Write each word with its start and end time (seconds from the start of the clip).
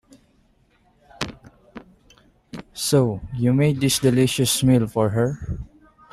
So, 2.73 3.21
you 3.35 3.53
made 3.53 3.79
this 3.81 3.99
delicious 3.99 4.63
meal 4.63 4.87
for 4.87 5.09
her? 5.09 5.59